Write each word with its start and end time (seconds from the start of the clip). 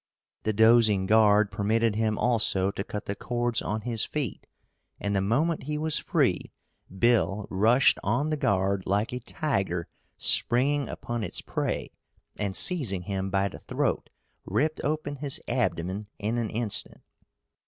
The 0.41 0.51
dozing 0.53 1.05
guard 1.05 1.51
permitted 1.51 1.95
him 1.95 2.17
also 2.17 2.71
to 2.71 2.83
cut 2.83 3.05
the 3.05 3.13
cords 3.13 3.61
on 3.61 3.81
his 3.81 4.03
feet, 4.03 4.47
and 4.99 5.15
the 5.15 5.21
moment 5.21 5.65
he 5.65 5.77
was 5.77 5.99
free 5.99 6.51
Bill 6.97 7.45
rushed 7.51 7.99
on 8.01 8.31
the 8.31 8.35
guard 8.35 8.87
like 8.87 9.13
a 9.13 9.19
tiger 9.19 9.87
springing 10.17 10.89
upon 10.89 11.23
its 11.23 11.41
prey 11.41 11.91
and 12.39 12.55
seizing 12.55 13.03
him 13.03 13.29
by 13.29 13.47
the 13.47 13.59
throat 13.59 14.09
ripped 14.43 14.81
open 14.83 15.17
his 15.17 15.39
abdomen 15.47 16.07
in 16.17 16.39
an 16.39 16.49
instant. 16.49 17.01